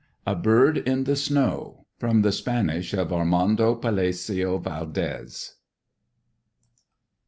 [0.25, 1.85] A BIRD IN THE SNOW.
[1.99, 5.53] From the Spanish of ARMANDO PALACIO VALDÉS.